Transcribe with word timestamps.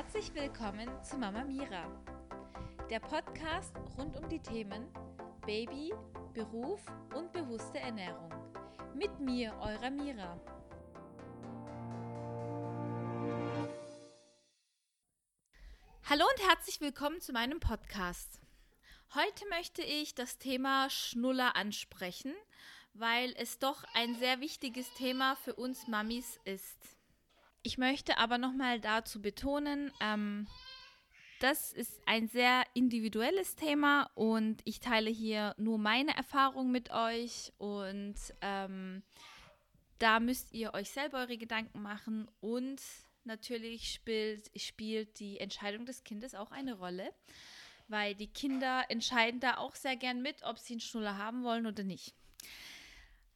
Herzlich 0.00 0.32
willkommen 0.32 0.88
zu 1.02 1.18
Mama 1.18 1.42
Mira, 1.42 1.90
der 2.88 3.00
Podcast 3.00 3.74
rund 3.98 4.16
um 4.16 4.28
die 4.28 4.38
Themen 4.38 4.86
Baby, 5.44 5.92
Beruf 6.32 6.80
und 7.16 7.32
bewusste 7.32 7.80
Ernährung. 7.80 8.32
Mit 8.94 9.18
mir, 9.18 9.52
eurer 9.58 9.90
Mira. 9.90 10.40
Hallo 16.04 16.24
und 16.32 16.48
herzlich 16.48 16.80
willkommen 16.80 17.20
zu 17.20 17.32
meinem 17.32 17.58
Podcast. 17.58 18.38
Heute 19.16 19.48
möchte 19.48 19.82
ich 19.82 20.14
das 20.14 20.38
Thema 20.38 20.88
Schnuller 20.90 21.56
ansprechen, 21.56 22.36
weil 22.94 23.34
es 23.36 23.58
doch 23.58 23.82
ein 23.94 24.14
sehr 24.14 24.38
wichtiges 24.38 24.94
Thema 24.94 25.34
für 25.34 25.56
uns 25.56 25.88
Mamis 25.88 26.38
ist. 26.44 26.97
Ich 27.62 27.78
möchte 27.78 28.18
aber 28.18 28.38
nochmal 28.38 28.80
dazu 28.80 29.20
betonen, 29.20 29.92
ähm, 30.00 30.46
das 31.40 31.72
ist 31.72 32.00
ein 32.06 32.28
sehr 32.28 32.64
individuelles 32.74 33.54
Thema 33.54 34.10
und 34.14 34.60
ich 34.64 34.80
teile 34.80 35.10
hier 35.10 35.54
nur 35.56 35.78
meine 35.78 36.16
Erfahrung 36.16 36.70
mit 36.72 36.90
euch 36.90 37.52
und 37.58 38.16
ähm, 38.40 39.02
da 39.98 40.18
müsst 40.20 40.52
ihr 40.52 40.74
euch 40.74 40.90
selber 40.90 41.18
eure 41.18 41.38
Gedanken 41.38 41.82
machen 41.82 42.28
und 42.40 42.80
natürlich 43.24 43.92
spielt, 43.92 44.50
spielt 44.60 45.20
die 45.20 45.38
Entscheidung 45.38 45.86
des 45.86 46.02
Kindes 46.02 46.34
auch 46.34 46.50
eine 46.50 46.74
Rolle, 46.74 47.12
weil 47.86 48.14
die 48.14 48.32
Kinder 48.32 48.84
entscheiden 48.88 49.40
da 49.40 49.58
auch 49.58 49.76
sehr 49.76 49.96
gern 49.96 50.22
mit, 50.22 50.42
ob 50.42 50.58
sie 50.58 50.74
einen 50.74 50.80
Schnuller 50.80 51.18
haben 51.18 51.44
wollen 51.44 51.66
oder 51.66 51.84
nicht. 51.84 52.14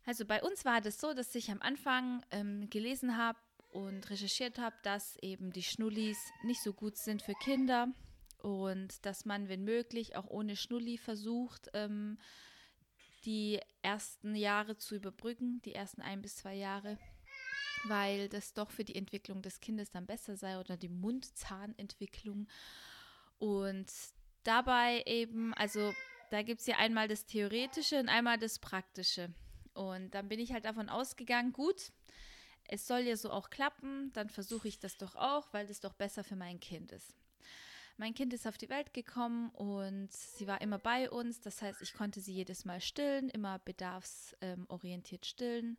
Also 0.04 0.24
bei 0.24 0.43
uns 0.43 0.65
war 0.65 0.80
das 0.80 1.01
so, 1.01 1.15
dass 1.15 1.34
ich 1.37 1.51
am 1.51 1.62
Anfang 1.62 2.24
ähm, 2.32 2.68
gelesen 2.68 3.16
habe, 3.16 3.38
und 3.72 4.08
recherchiert 4.10 4.58
habe, 4.58 4.76
dass 4.82 5.16
eben 5.22 5.50
die 5.50 5.62
Schnullis 5.62 6.18
nicht 6.44 6.62
so 6.62 6.72
gut 6.72 6.96
sind 6.96 7.22
für 7.22 7.34
Kinder 7.34 7.88
und 8.38 9.04
dass 9.06 9.24
man, 9.24 9.48
wenn 9.48 9.64
möglich, 9.64 10.14
auch 10.16 10.29
ohne 10.29 10.56
Schnulli 10.56 10.98
versucht, 10.98 11.70
ähm, 11.73 12.18
die 13.24 13.60
ersten 13.82 14.34
Jahre 14.34 14.76
zu 14.76 14.96
überbrücken, 14.96 15.62
die 15.64 15.74
ersten 15.74 16.02
ein 16.02 16.23
bis 16.23 16.37
zwei 16.37 16.54
Jahre, 16.54 16.98
weil 17.84 18.29
das 18.29 18.52
doch 18.52 18.70
für 18.70 18.84
die 18.84 18.96
Entwicklung 18.96 19.42
des 19.42 19.60
Kindes 19.60 19.90
dann 19.90 20.07
besser 20.07 20.36
sei 20.36 20.59
oder 20.59 20.76
die 20.76 20.88
Mundzahnentwicklung. 20.88 22.48
Und 23.38 23.90
dabei 24.42 25.02
eben, 25.07 25.54
also 25.54 25.95
da 26.30 26.42
gibt 26.42 26.60
es 26.60 26.66
ja 26.66 26.76
einmal 26.76 27.09
das 27.09 27.24
Theoretische 27.26 28.01
und 28.01 28.09
einmal 28.09 28.38
das 28.38 28.59
Praktische. 28.59 29.32
Und 29.73 30.10
dann 30.14 30.29
bin 30.29 30.40
ich 30.40 30.52
halt 30.52 30.64
davon 30.64 30.88
ausgegangen, 30.88 31.52
gut, 31.52 31.92
es 32.68 32.87
soll 32.87 33.01
ja 33.01 33.16
so 33.16 33.30
auch 33.30 33.51
klappen, 33.51 34.13
dann 34.13 34.30
versuche 34.30 34.68
ich 34.68 34.79
das 34.79 34.96
doch 34.96 35.16
auch, 35.16 35.52
weil 35.52 35.66
das 35.66 35.80
doch 35.80 35.93
besser 35.93 36.24
für 36.24 36.37
mein 36.37 36.60
Kind 36.60 36.93
ist. 36.93 37.15
Mein 37.99 38.15
Kind 38.15 38.32
ist 38.32 38.46
auf 38.46 38.59
die 38.59 38.71
Welt 38.71 38.95
gekommen 38.95 39.51
und 39.51 40.13
sie 40.13 40.46
war 40.46 40.60
immer 40.60 40.79
bei 40.79 41.10
uns. 41.10 41.41
Das 41.41 41.60
heißt, 41.60 41.82
ich 41.82 41.93
konnte 41.93 42.21
sie 42.21 42.32
jedes 42.32 42.65
Mal 42.65 42.80
stillen, 42.80 43.29
immer 43.29 43.59
bedarfsorientiert 43.60 45.27
stillen. 45.27 45.77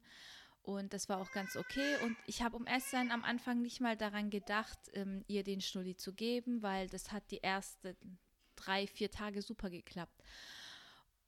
Und 0.62 0.94
das 0.94 1.10
war 1.10 1.20
auch 1.20 1.32
ganz 1.32 1.58
okay. 1.58 1.98
Und 2.04 2.16
ich 2.26 2.42
habe 2.42 2.56
um 2.56 2.66
Essen 2.66 3.12
am 3.12 3.24
Anfang 3.24 3.62
nicht 3.62 3.82
mal 3.82 3.98
daran 3.98 4.30
gedacht, 4.30 4.80
ähm, 4.94 5.26
ihr 5.28 5.44
den 5.44 5.60
Schnulli 5.60 5.98
zu 5.98 6.14
geben, 6.14 6.62
weil 6.62 6.88
das 6.88 7.12
hat 7.12 7.30
die 7.32 7.44
ersten 7.44 7.98
drei, 8.56 8.88
vier 8.88 9.12
Tage 9.12 9.42
super 9.42 9.70
geklappt. 9.70 10.24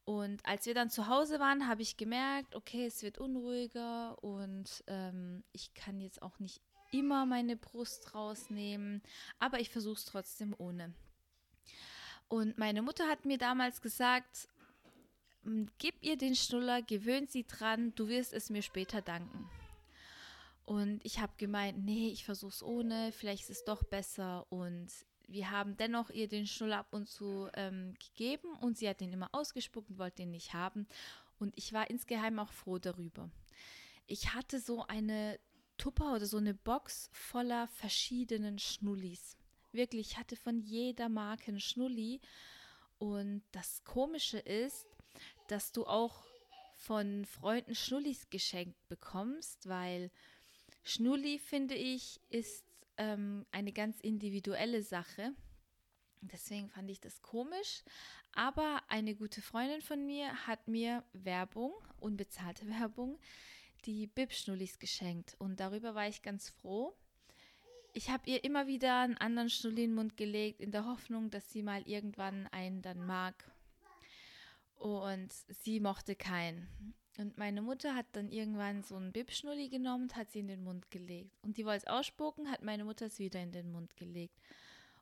Und 0.06 0.40
als 0.46 0.66
wir 0.66 0.74
dann 0.74 0.88
zu 0.88 1.08
Hause 1.08 1.40
waren, 1.40 1.66
habe 1.66 1.82
ich 1.82 1.96
gemerkt, 1.96 2.54
okay, 2.54 2.86
es 2.86 3.02
wird 3.02 3.18
unruhiger 3.18 4.16
und 4.22 4.84
ähm, 4.86 5.42
ich 5.50 5.74
kann 5.74 6.00
jetzt 6.00 6.22
auch 6.22 6.38
nicht 6.38 6.62
immer 6.92 7.26
meine 7.26 7.56
Brust 7.56 8.14
rausnehmen, 8.14 9.02
aber 9.40 9.58
ich 9.58 9.68
versuche 9.68 9.96
es 9.96 10.04
trotzdem 10.04 10.54
ohne. 10.58 10.94
Und 12.28 12.56
meine 12.56 12.82
Mutter 12.82 13.08
hat 13.08 13.24
mir 13.24 13.36
damals 13.36 13.82
gesagt, 13.82 14.48
gib 15.78 16.00
ihr 16.02 16.16
den 16.16 16.36
Schnuller, 16.36 16.82
gewöhnt 16.82 17.32
sie 17.32 17.44
dran, 17.44 17.92
du 17.96 18.06
wirst 18.06 18.32
es 18.32 18.48
mir 18.48 18.62
später 18.62 19.02
danken. 19.02 19.50
Und 20.64 21.04
ich 21.04 21.18
habe 21.18 21.32
gemeint, 21.36 21.84
nee, 21.84 22.10
ich 22.10 22.24
versuche 22.24 22.52
es 22.52 22.62
ohne, 22.62 23.10
vielleicht 23.10 23.42
ist 23.42 23.50
es 23.50 23.64
doch 23.64 23.82
besser. 23.82 24.46
Und 24.50 24.88
wir 25.26 25.50
haben 25.50 25.76
dennoch 25.76 26.10
ihr 26.10 26.28
den 26.28 26.46
Schnuller 26.46 26.78
ab 26.78 26.88
und 26.92 27.08
zu 27.08 27.48
ähm, 27.54 27.94
gegeben 27.94 28.48
und 28.60 28.78
sie 28.78 28.88
hat 28.88 29.00
den 29.00 29.12
immer 29.12 29.28
ausgespuckt 29.32 29.90
und 29.90 29.98
wollte 29.98 30.22
den 30.22 30.30
nicht 30.30 30.54
haben. 30.54 30.86
Und 31.38 31.52
ich 31.56 31.72
war 31.72 31.90
insgeheim 31.90 32.38
auch 32.38 32.52
froh 32.52 32.78
darüber. 32.78 33.30
Ich 34.06 34.34
hatte 34.34 34.60
so 34.60 34.86
eine 34.86 35.38
Tupper 35.78 36.14
oder 36.14 36.26
so 36.26 36.38
eine 36.38 36.54
Box 36.54 37.10
voller 37.12 37.68
verschiedenen 37.68 38.58
Schnullis. 38.58 39.36
Wirklich, 39.72 40.12
ich 40.12 40.18
hatte 40.18 40.36
von 40.36 40.60
jeder 40.60 41.08
Marke 41.08 41.48
einen 41.48 41.60
Schnulli. 41.60 42.20
Und 42.98 43.42
das 43.52 43.84
Komische 43.84 44.38
ist, 44.38 44.86
dass 45.48 45.72
du 45.72 45.86
auch 45.86 46.24
von 46.76 47.24
Freunden 47.24 47.74
Schnullis 47.74 48.30
geschenkt 48.30 48.88
bekommst, 48.88 49.68
weil 49.68 50.10
Schnulli, 50.84 51.38
finde 51.38 51.74
ich, 51.74 52.20
ist 52.28 52.65
ähm, 52.98 53.46
eine 53.50 53.72
ganz 53.72 54.00
individuelle 54.00 54.82
Sache. 54.82 55.32
Deswegen 56.20 56.68
fand 56.68 56.90
ich 56.90 57.00
das 57.00 57.22
komisch. 57.22 57.82
Aber 58.32 58.82
eine 58.88 59.14
gute 59.14 59.40
Freundin 59.40 59.80
von 59.80 60.04
mir 60.04 60.46
hat 60.46 60.68
mir 60.68 61.04
Werbung, 61.12 61.72
unbezahlte 61.98 62.66
Werbung, 62.80 63.18
die 63.84 64.06
Bib-Schnullis 64.06 64.78
geschenkt. 64.78 65.36
Und 65.38 65.60
darüber 65.60 65.94
war 65.94 66.08
ich 66.08 66.22
ganz 66.22 66.50
froh. 66.50 66.94
Ich 67.92 68.10
habe 68.10 68.28
ihr 68.28 68.44
immer 68.44 68.66
wieder 68.66 69.00
einen 69.00 69.16
anderen 69.16 69.48
Schnulli 69.48 69.84
in 69.84 69.90
den 69.90 69.94
Mund 69.94 70.16
gelegt, 70.18 70.60
in 70.60 70.70
der 70.70 70.84
Hoffnung, 70.84 71.30
dass 71.30 71.50
sie 71.50 71.62
mal 71.62 71.82
irgendwann 71.88 72.46
einen 72.48 72.82
dann 72.82 73.06
mag. 73.06 73.50
Und 74.74 75.32
sie 75.48 75.80
mochte 75.80 76.14
keinen. 76.14 76.94
Und 77.18 77.38
meine 77.38 77.62
Mutter 77.62 77.94
hat 77.94 78.06
dann 78.12 78.30
irgendwann 78.30 78.82
so 78.82 78.96
einen 78.96 79.12
Bibschnulli 79.12 79.68
genommen 79.68 80.04
und 80.04 80.16
hat 80.16 80.30
sie 80.30 80.40
in 80.40 80.48
den 80.48 80.62
Mund 80.62 80.90
gelegt. 80.90 81.36
Und 81.42 81.56
die 81.56 81.64
wollte 81.64 81.86
es 81.86 81.86
ausspucken, 81.86 82.50
hat 82.50 82.62
meine 82.62 82.84
Mutter 82.84 83.06
es 83.06 83.18
wieder 83.18 83.40
in 83.40 83.52
den 83.52 83.72
Mund 83.72 83.96
gelegt. 83.96 84.38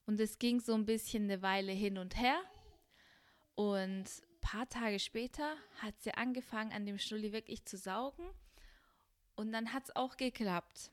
Und 0.07 0.21
es 0.21 0.39
ging 0.39 0.61
so 0.61 0.75
ein 0.75 0.87
bisschen 0.87 1.25
eine 1.25 1.43
Weile 1.43 1.73
hin 1.73 1.99
und 1.99 2.17
her. 2.17 2.41
Und 3.57 4.05
ein 4.05 4.41
paar 4.41 4.69
Tage 4.69 4.99
später 4.99 5.57
hat 5.79 6.01
sie 6.01 6.15
angefangen, 6.15 6.73
an 6.73 6.87
dem 6.87 6.99
Schnulli 6.99 7.33
wirklich 7.33 7.65
zu 7.65 7.77
saugen. 7.77 8.27
Und 9.35 9.53
dann 9.53 9.73
hat 9.73 9.85
es 9.85 9.97
auch 9.97 10.17
geklappt. 10.17 10.91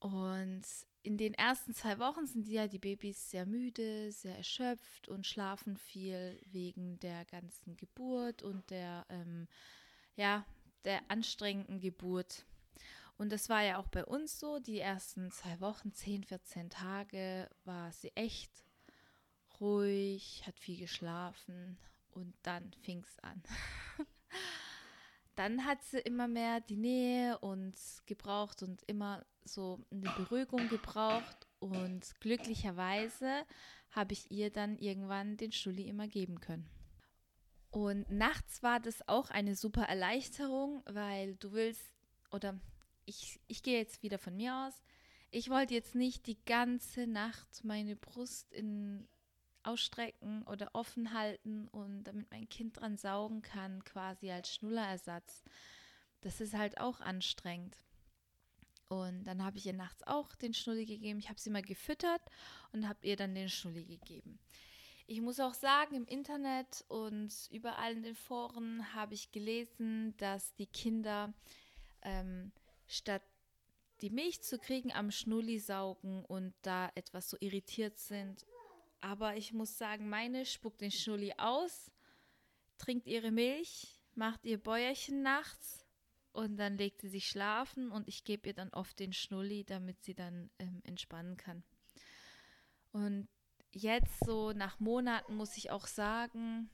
Und 0.00 0.62
in 1.06 1.16
den 1.16 1.34
ersten 1.34 1.72
zwei 1.72 2.00
Wochen 2.00 2.26
sind 2.26 2.48
ja 2.48 2.66
die 2.66 2.80
Babys 2.80 3.30
sehr 3.30 3.46
müde, 3.46 4.10
sehr 4.10 4.36
erschöpft 4.36 5.06
und 5.06 5.24
schlafen 5.24 5.76
viel 5.76 6.40
wegen 6.50 6.98
der 6.98 7.24
ganzen 7.26 7.76
Geburt 7.76 8.42
und 8.42 8.68
der, 8.70 9.06
ähm, 9.08 9.46
ja, 10.16 10.44
der 10.84 11.08
anstrengenden 11.08 11.78
Geburt. 11.78 12.44
Und 13.18 13.30
das 13.30 13.48
war 13.48 13.62
ja 13.62 13.78
auch 13.78 13.86
bei 13.86 14.04
uns 14.04 14.40
so. 14.40 14.58
Die 14.58 14.80
ersten 14.80 15.30
zwei 15.30 15.60
Wochen, 15.60 15.92
10, 15.92 16.24
14 16.24 16.70
Tage, 16.70 17.48
war 17.64 17.92
sie 17.92 18.10
echt 18.16 18.50
ruhig, 19.60 20.42
hat 20.44 20.58
viel 20.58 20.76
geschlafen 20.76 21.78
und 22.10 22.34
dann 22.42 22.72
fing 22.82 23.04
es 23.04 23.18
an. 23.20 23.40
dann 25.36 25.64
hat 25.64 25.84
sie 25.84 26.00
immer 26.00 26.26
mehr 26.26 26.60
die 26.60 26.76
Nähe 26.76 27.38
und 27.38 27.76
gebraucht 28.06 28.64
und 28.64 28.82
immer 28.88 29.24
so 29.46 29.84
eine 29.90 30.10
Beruhigung 30.16 30.68
gebraucht. 30.68 31.46
Und 31.58 32.14
glücklicherweise 32.20 33.44
habe 33.90 34.12
ich 34.12 34.30
ihr 34.30 34.50
dann 34.50 34.78
irgendwann 34.78 35.36
den 35.36 35.52
Stulli 35.52 35.88
immer 35.88 36.06
geben 36.06 36.40
können. 36.40 36.68
Und 37.70 38.10
nachts 38.10 38.62
war 38.62 38.80
das 38.80 39.06
auch 39.08 39.30
eine 39.30 39.56
super 39.56 39.82
Erleichterung, 39.82 40.82
weil 40.86 41.36
du 41.36 41.52
willst, 41.52 41.92
oder 42.30 42.58
ich, 43.04 43.40
ich 43.48 43.62
gehe 43.62 43.78
jetzt 43.78 44.02
wieder 44.02 44.18
von 44.18 44.36
mir 44.36 44.66
aus, 44.66 44.82
ich 45.30 45.50
wollte 45.50 45.74
jetzt 45.74 45.94
nicht 45.94 46.26
die 46.26 46.42
ganze 46.44 47.06
Nacht 47.06 47.64
meine 47.64 47.96
Brust 47.96 48.52
in 48.52 49.08
ausstrecken 49.66 50.44
oder 50.44 50.70
offen 50.72 51.12
halten 51.12 51.68
und 51.68 52.04
damit 52.04 52.30
mein 52.30 52.48
Kind 52.48 52.80
dran 52.80 52.96
saugen 52.96 53.42
kann, 53.42 53.84
quasi 53.84 54.30
als 54.30 54.54
Schnullerersatz. 54.54 55.42
Das 56.20 56.40
ist 56.40 56.54
halt 56.54 56.80
auch 56.80 57.00
anstrengend. 57.00 57.76
Und 58.88 59.24
dann 59.24 59.44
habe 59.44 59.58
ich 59.58 59.66
ihr 59.66 59.72
nachts 59.72 60.06
auch 60.06 60.34
den 60.36 60.54
Schnulli 60.54 60.86
gegeben. 60.86 61.18
Ich 61.18 61.28
habe 61.28 61.40
sie 61.40 61.50
mal 61.50 61.62
gefüttert 61.62 62.22
und 62.72 62.88
habe 62.88 63.06
ihr 63.06 63.16
dann 63.16 63.34
den 63.34 63.48
Schnulli 63.48 63.84
gegeben. 63.84 64.38
Ich 65.08 65.20
muss 65.20 65.40
auch 65.40 65.54
sagen, 65.54 65.94
im 65.94 66.06
Internet 66.06 66.84
und 66.88 67.32
überall 67.50 67.92
in 67.92 68.02
den 68.02 68.16
Foren 68.16 68.94
habe 68.94 69.14
ich 69.14 69.30
gelesen, 69.30 70.16
dass 70.16 70.54
die 70.54 70.66
Kinder 70.66 71.32
ähm, 72.02 72.52
statt 72.86 73.22
die 74.00 74.10
Milch 74.10 74.42
zu 74.42 74.58
kriegen 74.58 74.92
am 74.92 75.10
Schnulli 75.10 75.58
saugen 75.58 76.24
und 76.24 76.54
da 76.62 76.90
etwas 76.94 77.30
so 77.30 77.36
irritiert 77.40 77.98
sind 77.98 78.44
aber 79.00 79.36
ich 79.36 79.52
muss 79.52 79.78
sagen, 79.78 80.08
meine 80.08 80.44
spuckt 80.44 80.80
den 80.80 80.90
Schnulli 80.90 81.32
aus, 81.38 81.92
trinkt 82.78 83.06
ihre 83.06 83.30
Milch, 83.30 84.00
macht 84.14 84.44
ihr 84.44 84.58
Bäuerchen 84.58 85.22
nachts 85.22 85.85
und 86.36 86.58
dann 86.58 86.76
legt 86.76 87.00
sie 87.00 87.08
sich 87.08 87.28
schlafen 87.28 87.90
und 87.90 88.06
ich 88.08 88.22
gebe 88.22 88.48
ihr 88.48 88.54
dann 88.54 88.68
oft 88.70 88.98
den 88.98 89.14
Schnulli, 89.14 89.64
damit 89.64 90.04
sie 90.04 90.14
dann 90.14 90.50
ähm, 90.58 90.82
entspannen 90.84 91.38
kann. 91.38 91.64
Und 92.92 93.26
jetzt 93.72 94.20
so 94.24 94.52
nach 94.52 94.78
Monaten 94.78 95.34
muss 95.34 95.56
ich 95.56 95.70
auch 95.70 95.86
sagen, 95.86 96.68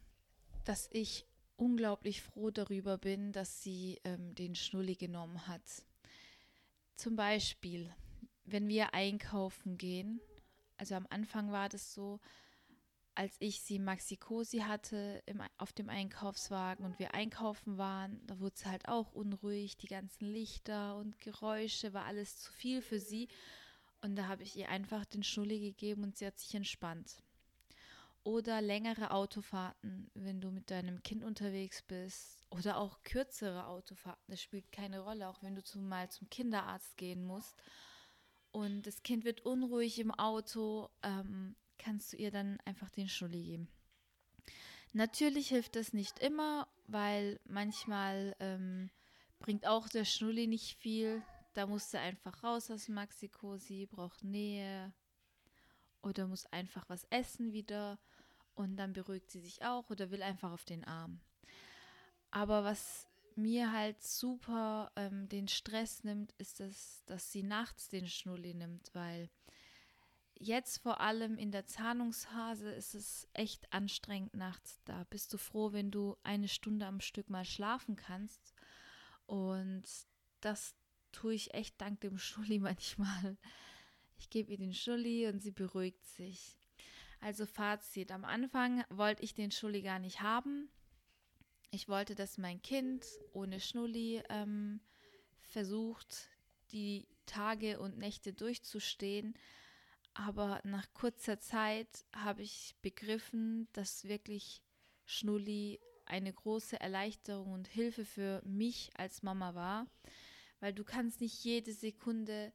dass 0.65 0.89
ich 0.91 1.27
unglaublich 1.57 2.23
froh 2.23 2.51
darüber 2.51 2.99
bin, 2.99 3.31
dass 3.31 3.63
sie 3.63 4.01
ähm, 4.03 4.35
den 4.35 4.57
Schnulli 4.57 4.97
genommen 4.97 5.47
hat. 5.47 5.63
Zum 6.97 7.15
Beispiel, 7.15 7.95
wenn 8.45 8.67
wir 8.67 8.95
einkaufen 8.95 9.79
gehen, 9.79 10.21
also 10.77 10.97
am 10.97 11.07
Anfang 11.09 11.53
war 11.53 11.69
das 11.69 11.95
so, 11.95 12.19
als 13.15 13.37
ich 13.41 13.61
sie 13.61 13.79
Maxi 13.79 14.17
Cosi 14.17 14.59
hatte 14.61 15.23
im, 15.27 15.43
auf 15.59 15.73
dem 15.73 15.89
Einkaufswagen 15.89 16.85
und 16.85 16.99
wir 16.99 17.15
einkaufen 17.15 17.77
waren, 17.77 18.21
da 18.27 18.39
wurde 18.41 18.57
sie 18.57 18.69
halt 18.69 18.89
auch 18.89 19.13
unruhig, 19.13 19.77
die 19.77 19.87
ganzen 19.87 20.27
Lichter 20.27 20.97
und 20.97 21.19
Geräusche, 21.19 21.93
war 21.93 22.07
alles 22.07 22.39
zu 22.39 22.53
viel 22.53 22.81
für 22.81 22.99
sie. 22.99 23.29
Und 24.01 24.17
da 24.17 24.27
habe 24.27 24.43
ich 24.43 24.57
ihr 24.57 24.69
einfach 24.69 25.05
den 25.05 25.23
Schnulli 25.23 25.61
gegeben 25.61 26.03
und 26.03 26.17
sie 26.17 26.27
hat 26.27 26.39
sich 26.39 26.55
entspannt. 26.55 27.23
Oder 28.25 28.61
längere 28.61 29.11
Autofahrten, 29.11 30.11
wenn 30.15 30.41
du 30.41 30.51
mit 30.51 30.71
deinem 30.71 31.03
Kind 31.03 31.25
unterwegs 31.25 31.83
bist. 31.83 32.45
Oder 32.51 32.79
auch 32.79 33.03
kürzere 33.03 33.67
Autofahrten, 33.67 34.25
das 34.29 34.41
spielt 34.41 34.71
keine 34.73 35.01
Rolle, 35.01 35.29
auch 35.29 35.43
wenn 35.43 35.55
du 35.55 35.63
mal 35.79 36.09
zum 36.11 36.31
Kinderarzt 36.31 36.97
gehen 36.97 37.25
musst. 37.25 37.55
Und 38.53 38.87
das 38.87 39.03
Kind 39.03 39.25
wird 39.25 39.45
unruhig 39.45 39.99
im 39.99 40.13
Auto. 40.13 40.89
Ähm, 41.03 41.57
kannst 41.83 42.13
du 42.13 42.17
ihr 42.17 42.31
dann 42.31 42.59
einfach 42.65 42.91
den 42.91 43.09
Schnulli 43.09 43.43
geben. 43.43 43.69
Natürlich 44.93 45.49
hilft 45.49 45.77
das 45.77 45.93
nicht 45.93 46.19
immer, 46.19 46.69
weil 46.87 47.41
manchmal 47.45 48.37
ähm, 48.41 48.91
bringt 49.39 49.67
auch 49.67 49.89
der 49.89 50.05
Schnulli 50.05 50.47
nicht 50.47 50.77
viel. 50.79 51.23
Da 51.55 51.67
muss 51.67 51.91
sie 51.91 51.99
einfach 51.99 52.43
raus 52.43 52.71
aus 52.71 52.89
Mexiko, 52.89 53.57
sie 53.57 53.87
braucht 53.87 54.23
Nähe 54.23 54.93
oder 56.03 56.27
muss 56.27 56.47
einfach 56.47 56.89
was 56.89 57.05
essen 57.11 57.53
wieder 57.53 57.99
und 58.55 58.77
dann 58.77 58.93
beruhigt 58.93 59.31
sie 59.31 59.41
sich 59.41 59.63
auch 59.65 59.89
oder 59.91 60.11
will 60.11 60.23
einfach 60.23 60.53
auf 60.53 60.65
den 60.65 60.85
Arm. 60.85 61.21
Aber 62.31 62.65
was 62.65 63.07
mir 63.37 63.73
halt 63.73 64.03
super 64.03 64.93
ähm, 64.97 65.29
den 65.29 65.49
Stress 65.49 66.05
nimmt, 66.05 66.33
ist 66.39 66.61
das, 66.61 67.03
dass 67.07 67.33
sie 67.33 67.43
nachts 67.43 67.89
den 67.89 68.09
Schnulli 68.09 68.55
nimmt, 68.55 68.91
weil 68.95 69.31
jetzt 70.43 70.83
vor 70.83 71.01
allem 71.01 71.39
in 71.39 71.53
der 71.53 71.67
Zahnungsphase 71.67 72.71
ist 72.71 72.95
es 72.95 73.29
echt 73.33 73.73
anstrengend 73.73 74.35
nachts. 74.35 74.81
Da 74.85 75.05
bist 75.05 75.33
du 75.33 75.39
froh, 75.39 75.73
wenn 75.73 75.91
du 75.91 76.17
eine 76.25 76.49
Stunde 76.49 76.87
am 76.87 77.01
Stück 77.01 77.31
mal 77.31 77.45
schlafen 77.45 77.97
kannst. 77.97 78.53
Und 79.27 79.85
das 80.41 80.75
tue 81.13 81.35
ich 81.35 81.55
echt 81.55 81.81
dank 81.81 82.01
dem 82.01 82.19
Schulli 82.19 82.59
manchmal. 82.59 83.37
Ich 84.19 84.31
gebe 84.31 84.51
ihr 84.51 84.59
den 84.59 84.75
Schulli 84.75 85.29
und 85.29 85.41
sie 85.41 85.53
beruhigt 85.53 86.05
sich. 86.05 86.59
Also 87.21 87.47
Fazit. 87.47 88.11
Am 88.11 88.25
Anfang 88.25 88.85
wollte 88.91 89.23
ich 89.23 89.35
den 89.35 89.53
Schulli 89.53 89.83
gar 89.83 90.01
nicht 90.01 90.21
haben. 90.21 90.69
Ich 91.71 91.89
wollte, 91.89 92.15
dass 92.15 92.37
mein 92.37 92.61
Kind 92.63 93.07
ohne 93.33 93.61
Schnulli 93.61 94.23
ähm, 94.29 94.81
versucht, 95.43 96.29
die 96.73 97.07
Tage 97.27 97.79
und 97.79 97.97
Nächte 97.97 98.33
durchzustehen. 98.33 99.35
Aber 100.15 100.61
nach 100.65 100.93
kurzer 100.93 101.41
Zeit 101.41 102.05
habe 102.15 102.43
ich 102.43 102.75
begriffen, 102.83 103.69
dass 103.73 104.05
wirklich 104.05 104.63
Schnulli 105.07 105.81
eine 106.05 106.33
große 106.33 106.79
Erleichterung 106.81 107.53
und 107.53 107.69
Hilfe 107.69 108.05
für 108.05 108.43
mich 108.45 108.91
als 108.95 109.23
Mama 109.23 109.55
war, 109.55 109.87
weil 110.61 110.73
du 110.73 110.85
kannst 110.85 111.21
nicht 111.21 111.43
jede 111.45 111.73
Sekunde 111.73 112.53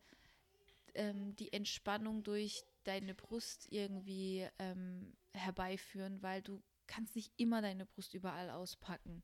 ähm, 0.93 1.35
die 1.35 1.51
Entspannung 1.53 2.23
durch 2.23 2.63
deine 2.83 3.15
Brust 3.15 3.67
irgendwie 3.71 4.47
ähm, 4.59 5.13
herbeiführen, 5.33 6.21
weil 6.21 6.41
du 6.41 6.61
kannst 6.85 7.15
nicht 7.15 7.31
immer 7.37 7.61
deine 7.61 7.85
Brust 7.85 8.13
überall 8.13 8.49
auspacken. 8.49 9.23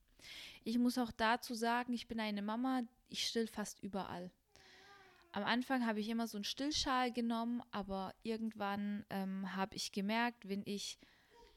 Ich 0.63 0.77
muss 0.77 0.97
auch 0.97 1.12
dazu 1.12 1.53
sagen, 1.53 1.94
ich 1.94 2.07
bin 2.07 2.19
eine 2.19 2.41
Mama, 2.41 2.83
ich 3.09 3.27
still 3.27 3.47
fast 3.47 3.81
überall. 3.81 4.31
Am 5.33 5.44
Anfang 5.44 5.88
habe 5.88 6.00
ich 6.00 6.09
immer 6.09 6.27
so 6.27 6.38
einen 6.38 6.44
Stillschal 6.44 7.12
genommen, 7.12 7.63
aber 7.71 8.13
irgendwann 8.21 9.03
ähm, 9.09 9.56
habe 9.56 9.75
ich 9.75 9.91
gemerkt, 9.91 10.47
wenn 10.47 10.62
ich 10.65 11.00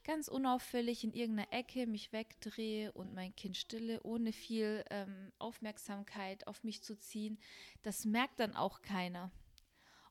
ganz 0.03 0.27
unauffällig 0.27 1.03
in 1.03 1.13
irgendeiner 1.13 1.53
Ecke 1.53 1.85
mich 1.85 2.11
wegdrehe 2.11 2.91
und 2.93 3.13
mein 3.13 3.35
Kind 3.35 3.55
stille, 3.55 4.01
ohne 4.01 4.33
viel 4.33 4.83
ähm, 4.89 5.31
Aufmerksamkeit 5.37 6.47
auf 6.47 6.63
mich 6.63 6.81
zu 6.81 6.97
ziehen, 6.97 7.37
das 7.83 8.03
merkt 8.03 8.39
dann 8.39 8.55
auch 8.55 8.81
keiner. 8.81 9.31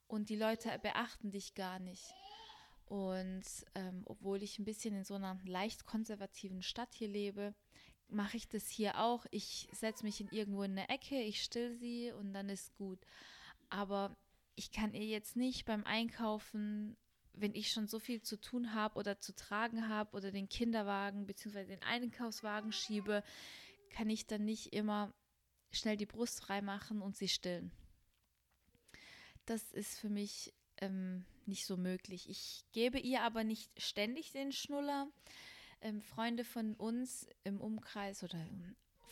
Und 0.06 0.28
die 0.28 0.36
Leute 0.36 0.78
beachten 0.80 1.32
dich 1.32 1.56
gar 1.56 1.80
nicht. 1.80 2.14
Und 2.84 3.42
ähm, 3.74 4.02
obwohl 4.04 4.44
ich 4.44 4.60
ein 4.60 4.64
bisschen 4.64 4.94
in 4.94 5.02
so 5.02 5.14
einer 5.14 5.40
leicht 5.44 5.86
konservativen 5.86 6.62
Stadt 6.62 6.94
hier 6.94 7.08
lebe, 7.08 7.52
mache 8.06 8.36
ich 8.36 8.48
das 8.48 8.68
hier 8.68 9.00
auch. 9.00 9.26
Ich 9.32 9.68
setze 9.72 10.04
mich 10.04 10.20
in 10.20 10.28
irgendwo 10.28 10.62
in 10.62 10.78
eine 10.78 10.88
Ecke, 10.88 11.20
ich 11.20 11.42
still 11.42 11.74
sie 11.74 12.12
und 12.12 12.32
dann 12.32 12.48
ist 12.48 12.72
gut. 12.76 13.00
Aber 13.68 14.16
ich 14.54 14.70
kann 14.70 14.94
ihr 14.94 15.04
jetzt 15.04 15.36
nicht 15.36 15.64
beim 15.64 15.84
Einkaufen, 15.84 16.96
wenn 17.32 17.54
ich 17.54 17.70
schon 17.70 17.86
so 17.86 17.98
viel 17.98 18.22
zu 18.22 18.40
tun 18.40 18.72
habe 18.72 18.98
oder 18.98 19.20
zu 19.20 19.34
tragen 19.34 19.88
habe 19.88 20.16
oder 20.16 20.32
den 20.32 20.48
Kinderwagen 20.48 21.26
bzw. 21.26 21.64
den 21.64 21.82
Einkaufswagen 21.82 22.72
schiebe, 22.72 23.22
kann 23.90 24.08
ich 24.08 24.26
dann 24.26 24.44
nicht 24.44 24.72
immer 24.72 25.12
schnell 25.70 25.96
die 25.96 26.06
Brust 26.06 26.40
frei 26.40 26.62
machen 26.62 27.02
und 27.02 27.16
sie 27.16 27.28
stillen. 27.28 27.70
Das 29.44 29.72
ist 29.72 29.98
für 29.98 30.08
mich 30.08 30.54
ähm, 30.78 31.24
nicht 31.44 31.66
so 31.66 31.76
möglich. 31.76 32.28
Ich 32.28 32.64
gebe 32.72 32.98
ihr 32.98 33.22
aber 33.22 33.44
nicht 33.44 33.70
ständig 33.80 34.32
den 34.32 34.52
Schnuller. 34.52 35.08
Ähm, 35.80 36.00
Freunde 36.00 36.44
von 36.44 36.74
uns 36.74 37.28
im 37.44 37.60
Umkreis 37.60 38.22
oder 38.22 38.38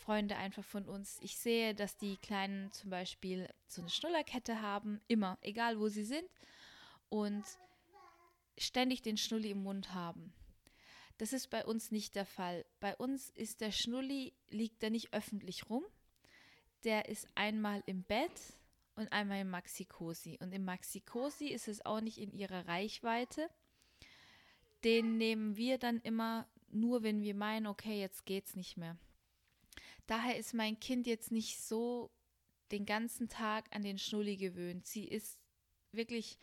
Freunde 0.05 0.37
einfach 0.37 0.65
von 0.65 0.87
uns. 0.87 1.19
Ich 1.23 1.39
sehe, 1.39 1.75
dass 1.75 1.97
die 1.97 2.19
Kleinen 2.19 2.71
zum 2.73 2.91
Beispiel 2.91 3.49
so 3.67 3.81
eine 3.81 3.91
Schnullerkette 3.91 4.61
haben, 4.61 5.01
immer, 5.09 5.39
egal 5.41 5.79
wo 5.79 5.89
sie 5.89 6.05
sind, 6.05 6.29
und 7.09 7.45
ständig 8.59 9.01
den 9.01 9.17
Schnulli 9.17 9.51
im 9.51 9.63
Mund 9.63 9.95
haben. 9.95 10.35
Das 11.17 11.33
ist 11.33 11.49
bei 11.49 11.65
uns 11.65 11.91
nicht 11.91 12.17
der 12.17 12.27
Fall. 12.27 12.67
Bei 12.81 12.95
uns 12.97 13.31
ist 13.31 13.63
der 13.63 13.73
Schnulli, 13.73 14.35
liegt 14.51 14.83
er 14.83 14.91
nicht 14.91 15.15
öffentlich 15.15 15.71
rum. 15.71 15.85
Der 16.83 17.09
ist 17.09 17.27
einmal 17.35 17.83
im 17.87 18.03
Bett 18.03 18.59
und 18.97 19.11
einmal 19.11 19.41
im 19.41 19.51
Maxi-Cosi. 19.51 20.39
Und 20.43 20.53
im 20.53 20.65
Maxi-Cosi 20.65 21.47
ist 21.47 21.69
es 21.69 21.87
auch 21.87 22.01
nicht 22.03 22.19
in 22.19 22.33
ihrer 22.33 22.67
Reichweite. 22.67 23.49
Den 24.83 25.17
nehmen 25.17 25.57
wir 25.57 25.79
dann 25.79 26.01
immer 26.01 26.47
nur, 26.69 27.03
wenn 27.03 27.23
wir 27.23 27.35
meinen, 27.35 27.67
okay, 27.67 28.01
jetzt 28.01 28.27
geht's 28.27 28.55
nicht 28.55 28.77
mehr. 28.77 28.99
Daher 30.07 30.37
ist 30.37 30.55
mein 30.55 30.79
Kind 30.81 31.07
jetzt 31.07 31.33
nicht 31.33 31.61
so 31.61 32.11
den 32.73 32.87
ganzen 32.87 33.29
Tag 33.29 33.65
an 33.75 33.83
den 33.83 33.99
Schnulli 33.99 34.37
gewöhnt. 34.37 34.87
Sie 34.87 35.05
ist 35.05 35.39
wirklich, 35.93 36.39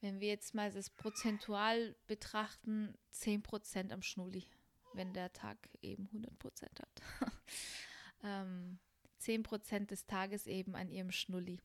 wenn 0.00 0.20
wir 0.20 0.28
jetzt 0.28 0.54
mal 0.54 0.72
das 0.72 0.90
prozentual 0.90 1.94
betrachten, 2.06 2.94
10% 3.14 3.92
am 3.92 4.02
Schnulli, 4.02 4.46
wenn 4.94 5.12
der 5.12 5.32
Tag 5.32 5.58
eben 5.82 6.08
100% 6.08 6.80
hat. 6.80 7.02
ähm, 8.24 8.78
10% 9.20 9.86
des 9.86 10.06
Tages 10.06 10.46
eben 10.46 10.74
an 10.74 10.88
ihrem 10.88 11.12
Schnulli. 11.12 11.60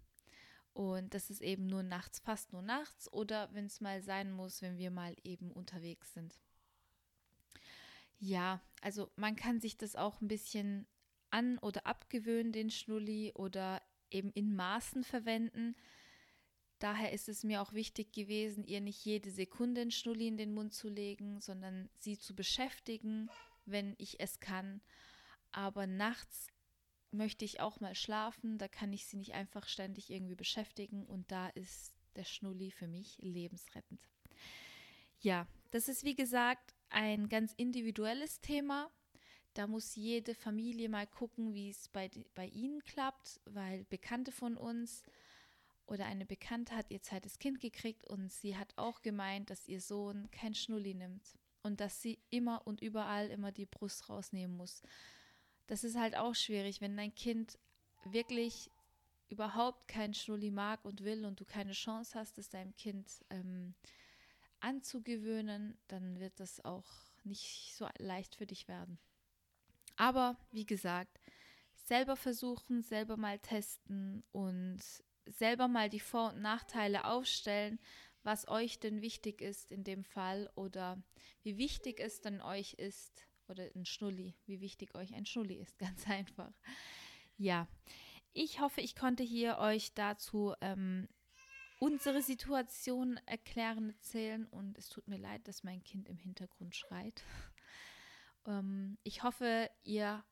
Und 0.74 1.13
das 1.13 1.29
ist 1.29 1.41
eben 1.41 1.67
nur 1.67 1.84
nachts, 1.84 2.20
fast 2.20 2.51
nur 2.51 2.62
nachts 2.62 3.12
oder 3.13 3.50
wenn 3.53 3.65
es 3.65 3.79
mal 3.79 4.01
sein 4.01 4.34
muss, 4.34 4.62
wenn 4.62 4.77
wir 4.77 4.91
mal 4.91 5.15
eben 5.24 5.51
unterwegs 5.51 6.13
sind. 6.13 6.38
Ja, 8.20 8.62
also 8.82 9.10
man 9.15 9.38
kann 9.38 9.62
sich 9.62 9.77
das 9.77 9.96
auch 9.96 10.20
ein 10.20 10.27
bisschen 10.27 10.86
an- 11.35 11.59
oder 11.59 11.85
abgewöhnen, 11.85 12.53
den 12.53 12.69
Schnulli, 12.69 13.33
oder 13.35 13.81
eben 14.09 14.31
in 14.31 14.55
Maßen 14.55 15.03
verwenden. 15.03 15.75
Daher 16.79 17.11
ist 17.11 17.29
es 17.29 17.43
mir 17.43 17.61
auch 17.61 17.73
wichtig 17.73 18.13
gewesen, 18.13 18.63
ihr 18.63 18.79
nicht 18.79 19.03
jede 19.03 19.31
Sekunde 19.31 19.81
einen 19.81 19.91
Schnulli 19.91 20.27
in 20.27 20.37
den 20.37 20.53
Mund 20.53 20.73
zu 20.73 20.89
legen, 20.89 21.41
sondern 21.41 21.89
sie 21.99 22.17
zu 22.17 22.35
beschäftigen, 22.35 23.29
wenn 23.65 23.95
ich 23.97 24.19
es 24.19 24.39
kann. 24.39 24.81
Aber 25.51 25.87
nachts 25.87 26.47
möchte 27.11 27.45
ich 27.45 27.59
auch 27.59 27.79
mal 27.79 27.95
schlafen, 27.95 28.57
da 28.57 28.67
kann 28.67 28.93
ich 28.93 29.05
sie 29.05 29.17
nicht 29.17 29.33
einfach 29.33 29.67
ständig 29.67 30.09
irgendwie 30.09 30.35
beschäftigen 30.35 31.05
und 31.05 31.31
da 31.31 31.47
ist 31.49 31.93
der 32.15 32.25
Schnulli 32.25 32.71
für 32.71 32.87
mich 32.87 33.17
lebensrettend. 33.19 34.01
Ja, 35.19 35.47
das 35.71 35.87
ist 35.87 36.03
wie 36.03 36.15
gesagt 36.15 36.75
ein 36.89 37.29
ganz 37.29 37.53
individuelles 37.53 38.41
Thema. 38.41 38.91
Da 39.55 39.67
muss 39.67 39.95
jede 39.95 40.35
Familie 40.35 40.89
mal 40.89 41.07
gucken, 41.07 41.53
wie 41.53 41.69
es 41.69 41.88
bei, 41.88 42.12
bei 42.35 42.47
ihnen 42.47 42.83
klappt, 42.83 43.39
weil 43.45 43.85
Bekannte 43.85 44.33
von 44.33 44.57
uns 44.57 45.01
oder 45.88 46.05
eine 46.05 46.25
Bekannte 46.25 46.75
hat 46.75 46.91
ihr 46.91 47.01
zweites 47.01 47.39
Kind 47.39 47.62
gekriegt 47.62 48.05
und 48.05 48.31
sie 48.33 48.57
hat 48.57 48.74
auch 48.75 49.01
gemeint, 49.01 49.50
dass 49.50 49.69
ihr 49.69 49.79
Sohn 49.79 50.29
kein 50.31 50.53
Schnulli 50.55 50.93
nimmt 50.93 51.38
und 51.63 51.79
dass 51.79 52.01
sie 52.01 52.19
immer 52.29 52.67
und 52.67 52.81
überall 52.81 53.29
immer 53.29 53.53
die 53.53 53.65
Brust 53.65 54.09
rausnehmen 54.09 54.57
muss. 54.57 54.81
Das 55.67 55.85
ist 55.85 55.97
halt 55.97 56.17
auch 56.17 56.35
schwierig, 56.35 56.81
wenn 56.81 56.97
dein 56.97 57.15
Kind 57.15 57.57
wirklich 58.03 58.69
überhaupt 59.29 59.88
kein 59.88 60.13
Schnulli 60.13 60.51
mag 60.51 60.83
und 60.83 61.05
will 61.05 61.24
und 61.24 61.39
du 61.39 61.45
keine 61.45 61.71
Chance 61.71 62.19
hast, 62.19 62.38
es 62.38 62.50
deinem 62.50 62.75
Kind 62.75 63.09
ähm, 63.29 63.74
anzugewöhnen, 64.59 65.77
dann 65.88 66.19
wird 66.19 66.41
das 66.41 66.63
auch 66.65 66.91
nicht 67.24 67.74
so 67.74 67.88
leicht 68.00 68.35
für 68.35 68.45
dich 68.45 68.67
werden. 68.67 69.00
Aber 69.95 70.37
wie 70.51 70.65
gesagt, 70.65 71.19
selber 71.73 72.15
versuchen, 72.15 72.81
selber 72.81 73.17
mal 73.17 73.39
testen 73.39 74.23
und 74.31 74.81
selber 75.27 75.67
mal 75.67 75.89
die 75.89 75.99
Vor- 75.99 76.33
und 76.33 76.41
Nachteile 76.41 77.05
aufstellen, 77.05 77.79
was 78.23 78.47
euch 78.47 78.79
denn 78.79 79.01
wichtig 79.01 79.41
ist 79.41 79.71
in 79.71 79.83
dem 79.83 80.03
Fall 80.03 80.49
oder 80.55 81.01
wie 81.43 81.57
wichtig 81.57 81.99
es 81.99 82.21
denn 82.21 82.41
euch 82.41 82.73
ist 82.73 83.27
oder 83.47 83.69
ein 83.75 83.85
Schnulli, 83.85 84.35
wie 84.45 84.61
wichtig 84.61 84.95
euch 84.95 85.13
ein 85.13 85.25
Schnulli 85.25 85.55
ist, 85.55 85.77
ganz 85.79 86.07
einfach. 86.09 86.51
Ja, 87.37 87.67
ich 88.33 88.59
hoffe, 88.59 88.81
ich 88.81 88.95
konnte 88.95 89.23
hier 89.23 89.59
euch 89.59 89.93
dazu 89.93 90.53
ähm, 90.61 91.07
unsere 91.79 92.21
Situation 92.21 93.19
erklären, 93.25 93.89
erzählen 93.89 94.45
und 94.47 94.77
es 94.77 94.89
tut 94.89 95.07
mir 95.07 95.17
leid, 95.17 95.47
dass 95.47 95.63
mein 95.63 95.83
Kind 95.83 96.09
im 96.09 96.17
Hintergrund 96.17 96.75
schreit. 96.75 97.23
ähm, 98.45 98.97
ich 99.03 99.23
hoffe, 99.23 99.69
ihr 99.83 100.23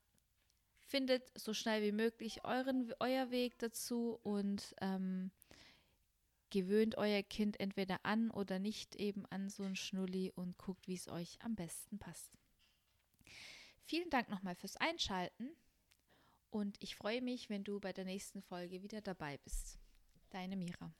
findet 0.79 1.31
so 1.37 1.53
schnell 1.53 1.81
wie 1.81 1.91
möglich 1.91 2.45
euren, 2.45 2.93
euer 2.99 3.31
Weg 3.31 3.57
dazu 3.59 4.19
und 4.23 4.75
ähm, 4.81 5.31
gewöhnt 6.49 6.97
euer 6.97 7.23
Kind 7.23 7.59
entweder 7.59 7.99
an 8.03 8.29
oder 8.29 8.59
nicht 8.59 8.95
eben 8.95 9.25
an 9.31 9.49
so 9.49 9.63
ein 9.63 9.75
Schnulli 9.75 10.31
und 10.35 10.57
guckt, 10.57 10.87
wie 10.87 10.93
es 10.93 11.07
euch 11.07 11.39
am 11.41 11.55
besten 11.55 11.97
passt. 11.97 12.31
Vielen 13.85 14.09
Dank 14.11 14.29
nochmal 14.29 14.55
fürs 14.55 14.77
Einschalten 14.77 15.49
und 16.51 16.77
ich 16.79 16.95
freue 16.95 17.21
mich, 17.21 17.49
wenn 17.49 17.63
du 17.63 17.79
bei 17.79 17.91
der 17.91 18.05
nächsten 18.05 18.41
Folge 18.43 18.83
wieder 18.83 19.01
dabei 19.01 19.37
bist. 19.39 19.79
Deine 20.29 20.55
Mira. 20.55 20.93